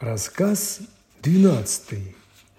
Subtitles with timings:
[0.00, 0.80] Рассказ
[1.22, 1.98] 12.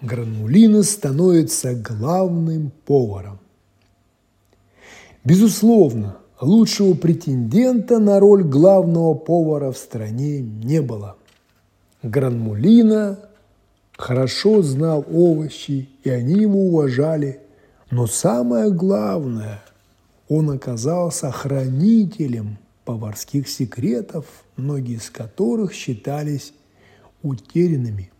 [0.00, 3.40] Гранулина становится главным поваром.
[5.24, 11.16] Безусловно, лучшего претендента на роль главного повара в стране не было.
[12.04, 13.18] Гранмулина
[13.96, 17.40] хорошо знал овощи, и они его уважали.
[17.90, 19.60] Но самое главное,
[20.28, 26.52] он оказался хранителем поварских секретов, многие из которых считались
[27.22, 28.10] утерянными.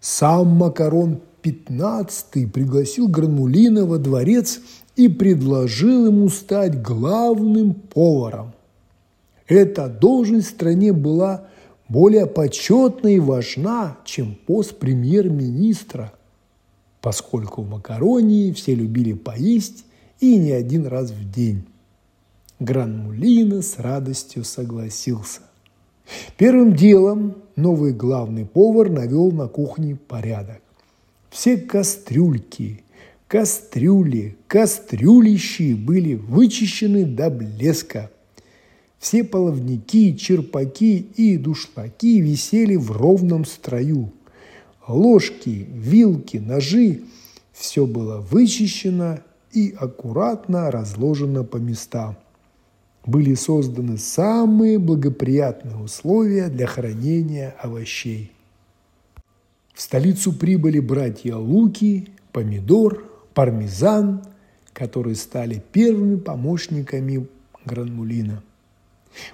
[0.00, 4.60] Сам Макарон XV пригласил Гранулина во дворец
[4.96, 8.52] и предложил ему стать главным поваром.
[9.46, 11.48] Эта должность в стране была
[11.88, 16.12] более почетна и важна, чем пост премьер-министра,
[17.00, 19.84] поскольку в Макаронии все любили поесть
[20.18, 21.64] и не один раз в день.
[22.58, 25.42] Гранмулина с радостью согласился.
[26.36, 30.60] Первым делом новый главный повар навел на кухне порядок.
[31.30, 32.82] Все кастрюльки,
[33.28, 38.10] кастрюли, кастрюлищи были вычищены до блеска.
[38.98, 44.12] Все половники, черпаки и душлаки висели в ровном строю.
[44.88, 47.02] Ложки, вилки, ножи–
[47.56, 49.20] все было вычищено
[49.52, 52.16] и аккуратно разложено по местам
[53.06, 58.32] были созданы самые благоприятные условия для хранения овощей.
[59.72, 64.22] В столицу прибыли братья Луки, Помидор, Пармезан,
[64.72, 67.26] которые стали первыми помощниками
[67.64, 68.42] Гранмулина.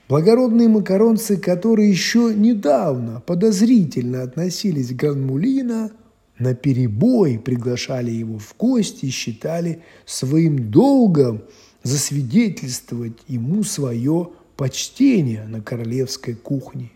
[0.09, 5.91] Благородные макаронцы, которые еще недавно подозрительно относились к Гранмулина,
[6.39, 11.43] на перебой приглашали его в гости и считали своим долгом–
[11.83, 16.91] засвидетельствовать ему свое почтение на королевской кухне.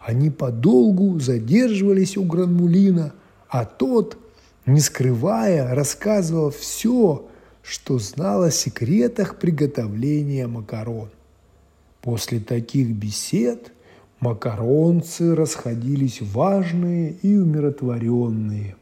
[0.00, 3.14] Они подолгу задерживались у Гранмулина,
[3.48, 4.16] а тот,
[4.66, 7.26] не скрывая, рассказывал все,
[7.62, 11.08] что знал о секретах приготовления макарон.
[12.00, 13.72] После таких бесед
[14.20, 18.76] макаронцы расходились важные и умиротворенные–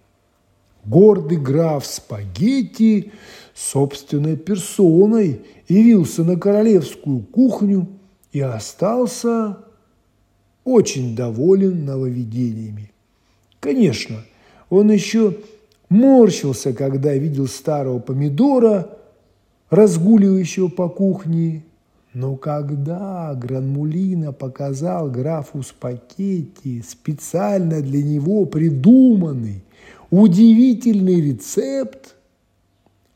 [0.85, 3.13] Гордый граф Спагетти
[3.55, 7.87] собственной персоной явился на королевскую кухню
[8.33, 9.59] и остался
[10.65, 12.93] очень доволен нововведениями.
[13.61, 14.17] Конечно,
[14.71, 15.37] он еще
[15.89, 18.97] морщился, когда видел старого помидора,
[19.69, 21.65] разгуливающего по кухне,
[22.15, 29.63] но когда Гранмулина показал графу Спагетти специально для него придуманный
[30.11, 32.17] удивительный рецепт,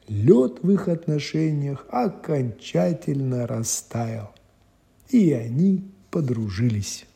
[0.09, 4.33] лед в их отношениях окончательно растаял,
[5.11, 7.07] и они подружились.